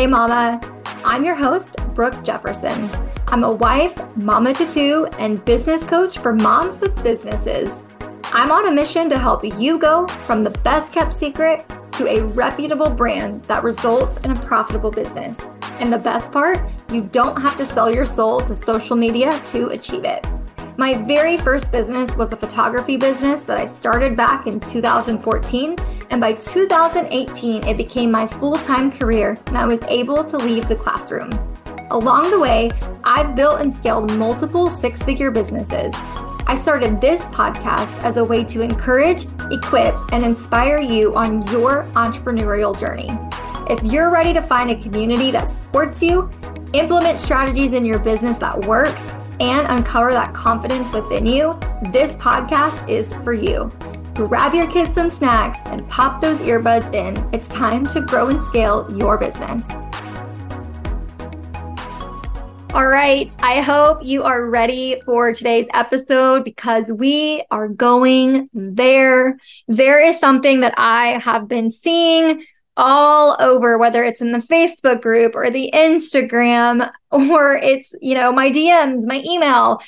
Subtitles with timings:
[0.00, 0.58] Hey Mama.
[1.04, 2.88] I'm your host, Brooke Jefferson.
[3.28, 7.84] I'm a wife, mama to two, and business coach for moms with businesses.
[8.32, 12.22] I'm on a mission to help you go from the best kept secret to a
[12.22, 15.38] reputable brand that results in a profitable business.
[15.80, 19.68] And the best part, you don't have to sell your soul to social media to
[19.68, 20.26] achieve it.
[20.80, 25.76] My very first business was a photography business that I started back in 2014.
[26.08, 30.68] And by 2018, it became my full time career, and I was able to leave
[30.68, 31.28] the classroom.
[31.90, 32.70] Along the way,
[33.04, 35.92] I've built and scaled multiple six figure businesses.
[36.46, 41.84] I started this podcast as a way to encourage, equip, and inspire you on your
[41.92, 43.10] entrepreneurial journey.
[43.68, 46.30] If you're ready to find a community that supports you,
[46.72, 48.96] implement strategies in your business that work,
[49.40, 51.58] and uncover that confidence within you,
[51.90, 53.72] this podcast is for you.
[54.14, 57.16] Grab your kids some snacks and pop those earbuds in.
[57.32, 59.64] It's time to grow and scale your business.
[62.72, 63.34] All right.
[63.40, 69.38] I hope you are ready for today's episode because we are going there.
[69.66, 72.44] There is something that I have been seeing
[72.76, 78.32] all over, whether it's in the Facebook group or the Instagram or it's, you know,
[78.32, 79.80] my DMs, my email.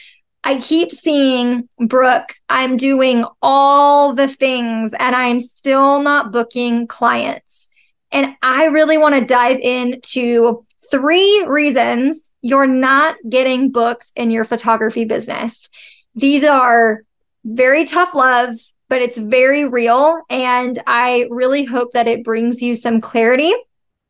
[0.45, 7.69] I keep seeing Brooke, I'm doing all the things and I'm still not booking clients.
[8.11, 14.45] And I really want to dive into three reasons you're not getting booked in your
[14.45, 15.69] photography business.
[16.15, 17.05] These are
[17.45, 18.57] very tough love
[18.93, 20.21] but it's very real.
[20.29, 23.55] And I really hope that it brings you some clarity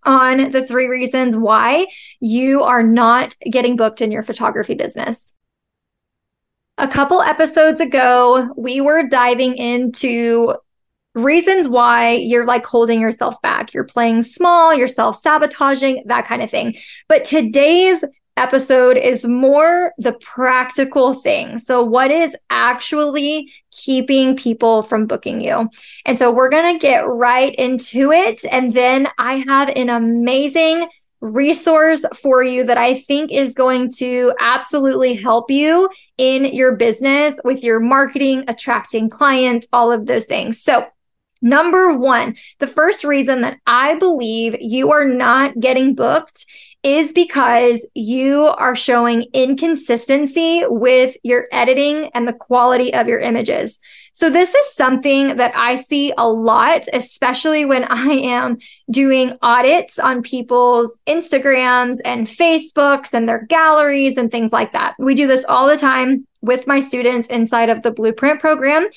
[0.02, 1.86] on the three reasons why
[2.18, 5.34] you are not getting booked in your photography business.
[6.78, 10.52] A couple episodes ago, we were diving into
[11.14, 13.72] reasons why you're like holding yourself back.
[13.72, 16.74] You're playing small, you're self sabotaging, that kind of thing.
[17.08, 18.02] But today's
[18.36, 21.58] episode is more the practical thing.
[21.58, 25.68] So, what is actually keeping people from booking you?
[26.06, 28.44] And so, we're going to get right into it.
[28.50, 30.88] And then I have an amazing
[31.20, 35.88] resource for you that I think is going to absolutely help you
[36.18, 40.60] in your business with your marketing, attracting clients, all of those things.
[40.60, 40.86] So,
[41.44, 46.46] Number one, the first reason that I believe you are not getting booked
[46.82, 53.78] is because you are showing inconsistency with your editing and the quality of your images.
[54.14, 58.58] So, this is something that I see a lot, especially when I am
[58.90, 64.94] doing audits on people's Instagrams and Facebooks and their galleries and things like that.
[64.98, 68.88] We do this all the time with my students inside of the Blueprint program.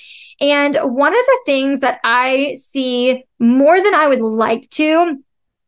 [0.41, 5.23] And one of the things that I see more than I would like to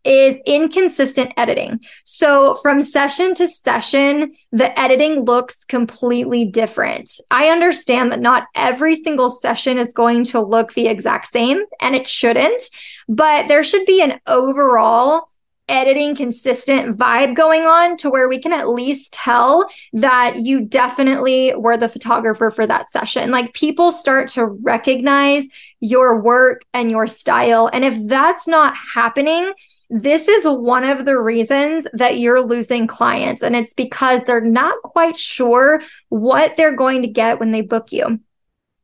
[0.08, 1.82] is inconsistent editing.
[2.06, 7.12] So from session to session, the editing looks completely different.
[7.30, 11.94] I understand that not every single session is going to look the exact same, and
[11.94, 12.64] it shouldn't,
[13.10, 15.30] but there should be an overall
[15.70, 21.54] editing consistent vibe going on to where we can at least tell that you definitely
[21.56, 23.32] were the photographer for that session.
[23.32, 25.46] Like people start to recognize
[25.82, 27.70] your work and your style.
[27.72, 29.52] And if that's not happening,
[29.90, 33.42] this is one of the reasons that you're losing clients.
[33.42, 37.92] And it's because they're not quite sure what they're going to get when they book
[37.92, 38.20] you.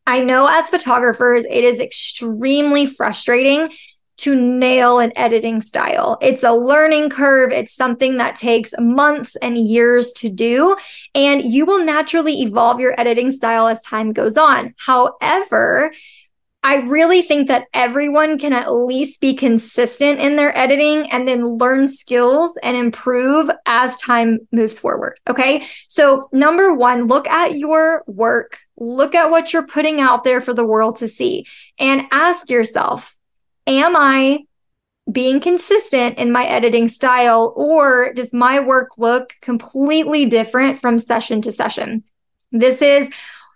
[0.06, 3.69] I know as photographers, it is extremely frustrating
[4.16, 6.18] to nail an editing style.
[6.22, 7.52] It's a learning curve.
[7.52, 10.75] It's something that takes months and years to do.
[11.16, 14.75] And you will naturally evolve your editing style as time goes on.
[14.78, 15.91] However,
[16.66, 21.44] I really think that everyone can at least be consistent in their editing and then
[21.44, 25.19] learn skills and improve as time moves forward.
[25.28, 25.68] Okay.
[25.90, 30.53] So, number one, look at your work, look at what you're putting out there for
[30.53, 31.46] the world to see,
[31.78, 33.18] and ask yourself,
[33.68, 34.46] am I
[35.11, 41.41] being consistent in my editing style, or does my work look completely different from session
[41.41, 42.03] to session?
[42.53, 43.09] This is,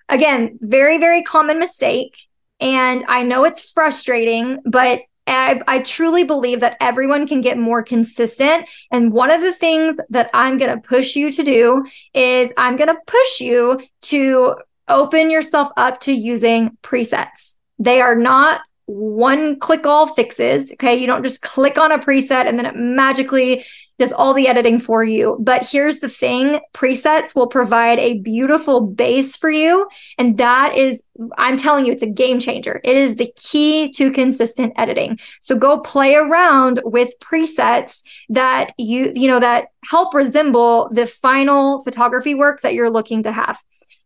[0.09, 2.26] again, very, very common mistake
[2.59, 7.83] and I know it's frustrating, but I, I, truly believe that everyone can get more
[7.83, 8.65] consistent.
[8.91, 12.77] And one of the things that I'm going to push you to do is I'm
[12.77, 14.55] going to push you to
[14.87, 17.55] open yourself up to using presets.
[17.77, 20.71] They are not one click all fixes.
[20.71, 20.95] Okay.
[20.95, 23.65] You don't just click on a preset and then it magically
[23.99, 25.37] does all the editing for you.
[25.39, 29.87] But here's the thing presets will provide a beautiful base for you.
[30.17, 31.03] And that is,
[31.37, 32.79] I'm telling you, it's a game changer.
[32.83, 35.19] It is the key to consistent editing.
[35.41, 41.83] So go play around with presets that you, you know, that help resemble the final
[41.83, 43.61] photography work that you're looking to have.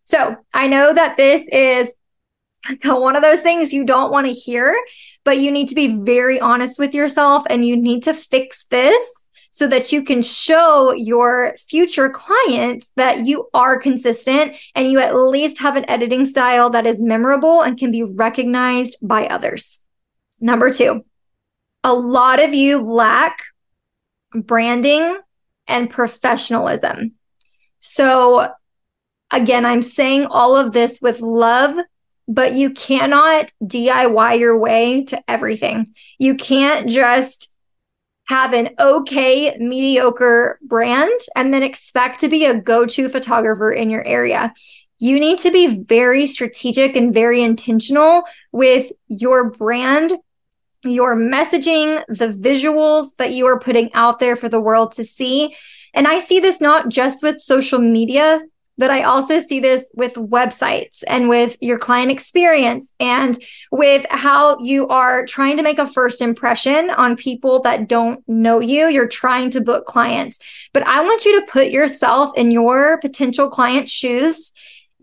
[0.05, 1.93] So I know that this is
[2.83, 4.75] one of those things you don't want to hear,
[5.25, 9.20] but you need to be very honest with yourself and you need to fix this
[9.51, 15.15] so that you can show your future clients that you are consistent and you at
[15.15, 19.83] least have an editing style that is memorable and can be recognized by others.
[20.39, 21.05] Number two,
[21.83, 23.39] a lot of you lack
[24.33, 25.17] branding
[25.67, 27.13] and professionalism.
[27.79, 28.47] So,
[29.31, 31.75] again, I'm saying all of this with love,
[32.27, 35.87] but you cannot DIY your way to everything.
[36.17, 37.50] You can't just
[38.31, 43.89] have an okay, mediocre brand and then expect to be a go to photographer in
[43.89, 44.53] your area.
[44.99, 48.23] You need to be very strategic and very intentional
[48.53, 50.13] with your brand,
[50.85, 55.53] your messaging, the visuals that you are putting out there for the world to see.
[55.93, 58.39] And I see this not just with social media,
[58.77, 63.37] but I also see this with websites and with your client experience and
[63.71, 68.59] with how you are trying to make a first impression on people that don't know
[68.59, 68.87] you.
[68.87, 70.39] You're trying to book clients.
[70.73, 74.51] But I want you to put yourself in your potential client's shoes,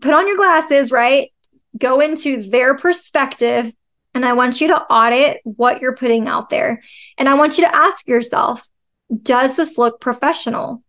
[0.01, 1.31] put on your glasses, right?
[1.77, 3.71] Go into their perspective.
[4.15, 6.81] And I want you to audit what you're putting out there.
[7.17, 8.67] And I want you to ask yourself,
[9.21, 10.83] does this look professional?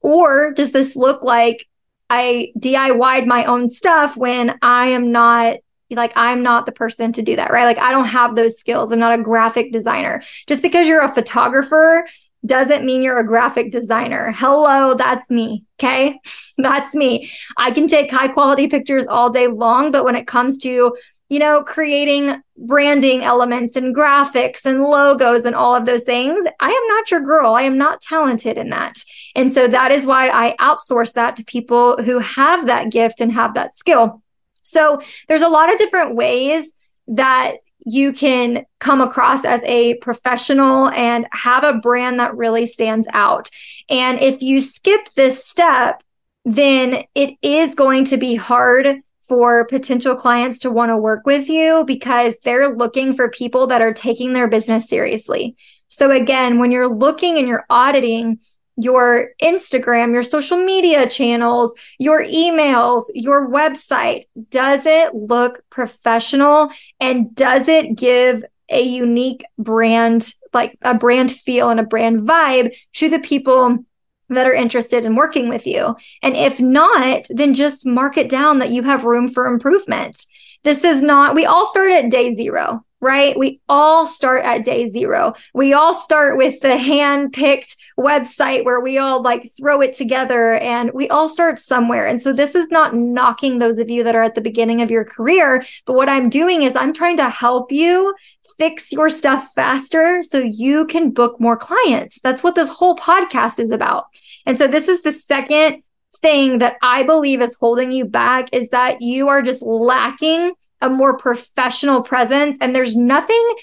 [0.00, 1.66] Or does this look like
[2.10, 5.58] I DIY'd my own stuff when I am not
[5.90, 7.64] like I'm not the person to do that, right?
[7.64, 8.92] Like I don't have those skills.
[8.92, 10.22] I'm not a graphic designer.
[10.46, 12.06] Just because you're a photographer
[12.44, 14.32] doesn't mean you're a graphic designer.
[14.36, 15.64] Hello, that's me.
[15.78, 16.18] Okay.
[16.60, 17.30] That's me.
[17.56, 20.96] I can take high quality pictures all day long, but when it comes to
[21.28, 26.44] you know, creating branding elements and graphics and logos and all of those things.
[26.58, 27.54] I am not your girl.
[27.54, 28.98] I am not talented in that.
[29.34, 33.32] And so that is why I outsource that to people who have that gift and
[33.32, 34.22] have that skill.
[34.62, 36.72] So there's a lot of different ways
[37.08, 43.08] that you can come across as a professional and have a brand that really stands
[43.12, 43.48] out.
[43.88, 46.02] And if you skip this step,
[46.44, 51.48] then it is going to be hard for potential clients to want to work with
[51.48, 55.56] you because they're looking for people that are taking their business seriously.
[55.88, 58.40] So, again, when you're looking and you're auditing
[58.76, 66.70] your Instagram, your social media channels, your emails, your website, does it look professional
[67.00, 72.76] and does it give a unique brand, like a brand feel and a brand vibe
[72.92, 73.84] to the people
[74.30, 75.96] that are interested in working with you.
[76.22, 80.24] And if not, then just mark it down that you have room for improvement.
[80.64, 83.38] This is not, we all start at day zero, right?
[83.38, 85.34] We all start at day zero.
[85.54, 90.54] We all start with the hand picked website where we all like throw it together
[90.54, 92.06] and we all start somewhere.
[92.06, 94.90] And so this is not knocking those of you that are at the beginning of
[94.90, 95.64] your career.
[95.84, 98.14] But what I'm doing is I'm trying to help you
[98.58, 102.20] fix your stuff faster so you can book more clients.
[102.20, 104.06] That's what this whole podcast is about.
[104.46, 105.82] And so this is the second
[106.20, 110.90] thing that I believe is holding you back is that you are just lacking a
[110.90, 113.54] more professional presence and there's nothing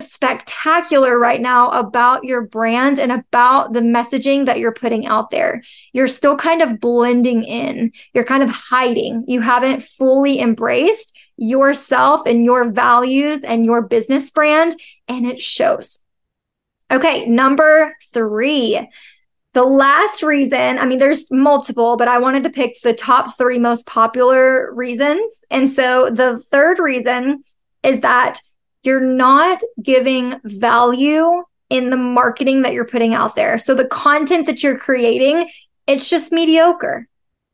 [0.00, 5.62] spectacular right now about your brand and about the messaging that you're putting out there.
[5.92, 7.92] You're still kind of blending in.
[8.14, 9.24] You're kind of hiding.
[9.28, 14.78] You haven't fully embraced yourself and your values and your business brand,
[15.08, 15.98] and it shows.
[16.90, 18.88] Okay, number three.
[19.52, 23.58] The last reason, I mean, there's multiple, but I wanted to pick the top three
[23.58, 25.44] most popular reasons.
[25.50, 27.42] And so the third reason
[27.82, 28.38] is that
[28.82, 33.58] you're not giving value in the marketing that you're putting out there.
[33.58, 35.50] So the content that you're creating,
[35.86, 37.08] it's just mediocre.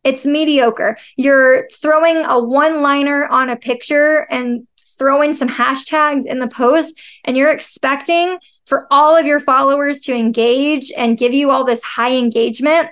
[0.07, 0.97] It's mediocre.
[1.17, 6.99] You're throwing a one liner on a picture and throwing some hashtags in the post,
[7.25, 11.83] and you're expecting for all of your followers to engage and give you all this
[11.83, 12.89] high engagement.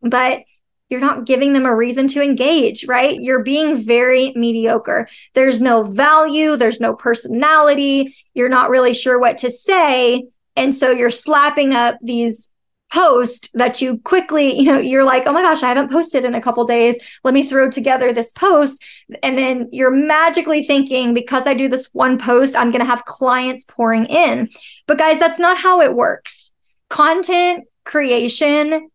[0.00, 0.44] But
[0.88, 3.20] you're not giving them a reason to engage, right?
[3.20, 5.06] You're being very mediocre.
[5.34, 10.24] There's no value, there's no personality, you're not really sure what to say.
[10.56, 12.48] And so you're slapping up these
[12.92, 16.34] post that you quickly, you know, you're like, oh my gosh, I haven't posted in
[16.34, 16.96] a couple days.
[17.24, 18.82] Let me throw together this post.
[19.22, 23.04] And then you're magically thinking, because I do this one post, I'm going to have
[23.04, 24.48] clients pouring in.
[24.86, 26.52] But guys, that's not how it works.
[26.88, 28.90] Content creation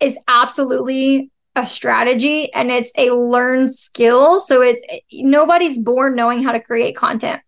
[0.00, 4.40] is absolutely a strategy and it's a learned skill.
[4.40, 4.82] So it's
[5.12, 7.42] nobody's born knowing how to create content.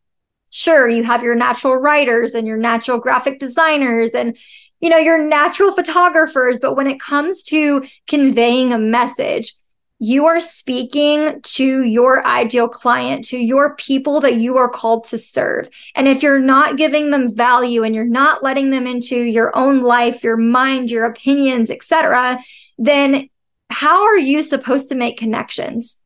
[0.51, 4.37] Sure, you have your natural writers and your natural graphic designers and
[4.81, 9.55] you know you're natural photographers, but when it comes to conveying a message,
[9.99, 15.19] you are speaking to your ideal client, to your people that you are called to
[15.19, 15.71] serve.
[15.95, 19.83] And if you're not giving them value and you're not letting them into your own
[19.83, 22.39] life, your mind, your opinions, etc.,
[22.77, 23.31] then
[23.71, 25.99] how are you supposed to make connections?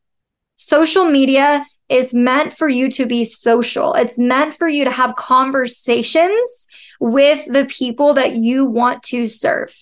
[0.55, 3.93] Social media is meant for you to be social.
[3.93, 6.67] It's meant for you to have conversations
[6.99, 9.73] with the people that you want to serve.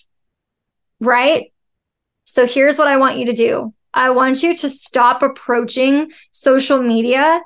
[1.00, 1.52] Right?
[2.24, 3.74] So here's what I want you to do.
[3.92, 7.40] I want you to stop approaching social media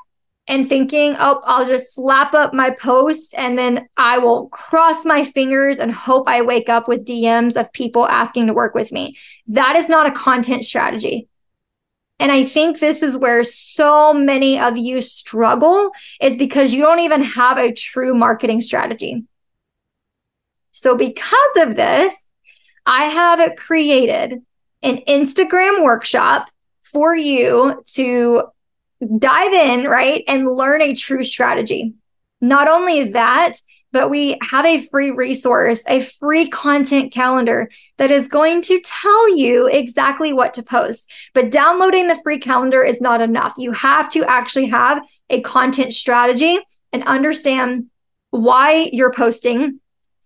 [0.49, 5.25] and thinking, oh, I'll just slap up my post and then I will cross my
[5.25, 9.16] fingers and hope I wake up with DMs of people asking to work with me.
[9.47, 11.28] That is not a content strategy.
[12.22, 17.00] And I think this is where so many of you struggle is because you don't
[17.00, 19.24] even have a true marketing strategy.
[20.70, 22.14] So, because of this,
[22.86, 24.40] I have created
[24.84, 26.48] an Instagram workshop
[26.84, 28.44] for you to
[29.18, 31.94] dive in, right, and learn a true strategy.
[32.40, 33.54] Not only that,
[33.92, 39.37] but we have a free resource, a free content calendar that is going to tell
[39.37, 41.11] you exactly what to post.
[41.34, 43.54] But downloading the free calendar is not enough.
[43.58, 46.58] You have to actually have a content strategy
[46.92, 47.87] and understand
[48.30, 49.80] why you're posting.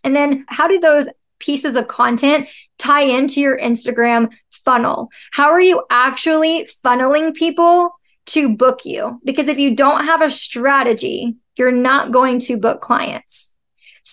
[0.04, 1.08] And then how do those
[1.38, 5.10] pieces of content tie into your Instagram funnel?
[5.32, 7.92] How are you actually funneling people
[8.26, 9.20] to book you.
[9.24, 13.54] Because if you don't have a strategy, you're not going to book clients.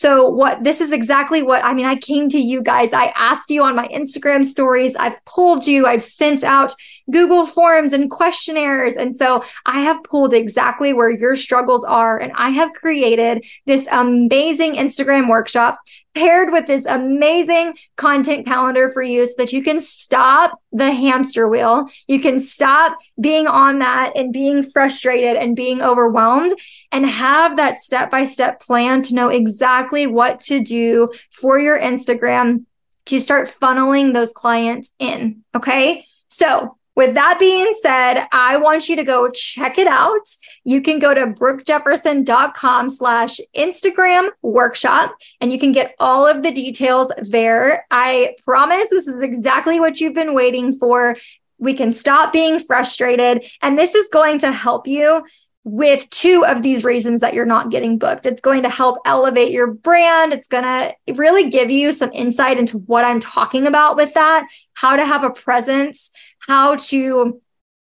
[0.04, 2.92] So what this is exactly what I mean I came to you guys.
[2.92, 4.98] I asked you on my Instagram stories.
[4.98, 5.88] I've pulled you.
[5.88, 6.76] I've sent out
[7.10, 8.98] Google forms and questionnaires.
[8.98, 12.18] And so I have pulled exactly where your struggles are.
[12.18, 15.80] And I have created this amazing Instagram workshop
[16.16, 21.48] paired with this amazing content calendar for you so that you can stop the hamster
[21.48, 21.90] wheel.
[22.08, 26.54] You can stop being on that and being frustrated and being overwhelmed
[26.92, 31.80] and have that step by step plan to know exactly what to do for your
[31.80, 32.66] Instagram
[33.06, 35.44] to start funneling those clients in.
[35.56, 36.06] Okay.
[36.30, 40.28] So with that being said, I want you to go check it out.
[40.64, 46.52] You can go to brookejefferson.com slash Instagram workshop and you can get all of the
[46.52, 47.86] details there.
[47.90, 51.16] I promise this is exactly what you've been waiting for.
[51.58, 53.44] We can stop being frustrated.
[53.62, 55.24] And this is going to help you
[55.66, 58.26] with two of these reasons that you're not getting booked.
[58.26, 60.34] It's going to help elevate your brand.
[60.34, 64.46] It's going to really give you some insight into what I'm talking about with that,
[64.74, 67.42] how to have a presence, how to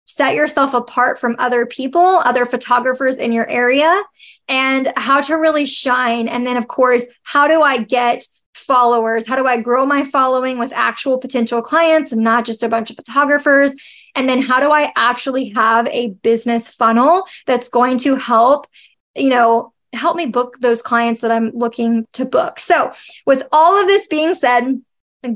[0.07, 4.03] set yourself apart from other people, other photographers in your area,
[4.49, 6.27] and how to really shine.
[6.27, 9.29] And then, of course, how do I get followers?
[9.29, 12.91] How do I grow my following with actual potential clients and not just a bunch
[12.91, 13.75] of photographers?
[14.15, 18.67] And then how do I actually have a business funnel that's going to help,
[19.15, 22.59] you know, help me book those clients that I'm looking to book.
[22.59, 22.93] So,
[23.27, 24.83] with all of this being said,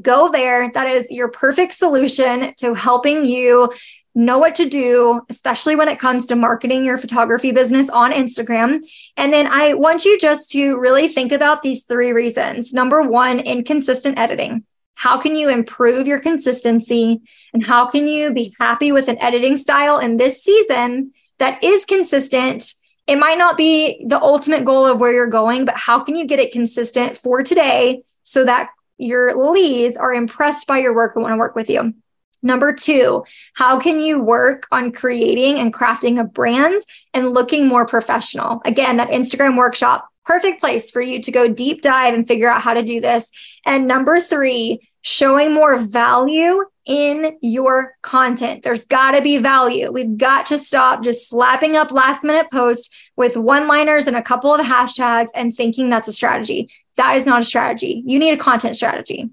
[0.01, 0.71] go there.
[0.73, 3.73] That is your perfect solution to helping you
[4.15, 8.85] know what to do, especially when it comes to marketing your photography business on Instagram.
[9.17, 12.75] And then I want you just to really think about these three reasons.
[12.75, 14.65] Number one, inconsistent editing.
[15.03, 17.23] How can you improve your consistency?
[17.53, 21.85] And how can you be happy with an editing style in this season that is
[21.85, 22.73] consistent?
[23.09, 26.25] It might not be the ultimate goal of where you're going, but how can you
[26.25, 31.25] get it consistent for today so that your leads are impressed by your work and
[31.25, 31.95] want to work with you?
[32.41, 36.81] Number two, how can you work on creating and crafting a brand
[37.13, 38.63] and looking more professional?
[38.65, 42.63] Again, that Instagram workshop perfect place for you to go deep dive and figure out
[42.63, 43.31] how to do this.
[43.67, 48.63] And number three, showing more value in your content.
[48.63, 49.93] There's got to be value.
[49.93, 54.23] We've got to stop just slapping up last minute posts with one liners and a
[54.23, 56.71] couple of hashtags and thinking that's a strategy.
[56.97, 58.03] That is not a strategy.
[58.07, 59.31] You need a content strategy.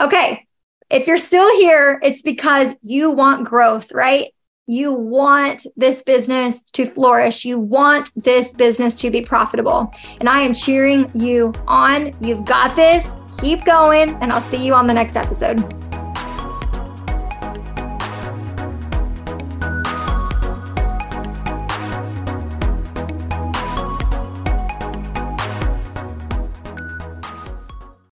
[0.00, 0.46] Okay.
[0.90, 4.32] If you're still here, it's because you want growth, right?
[4.66, 7.44] You want this business to flourish.
[7.44, 9.92] You want this business to be profitable.
[10.20, 12.14] And I am cheering you on.
[12.20, 13.06] You've got this.
[13.40, 14.14] Keep going.
[14.22, 15.87] And I'll see you on the next episode.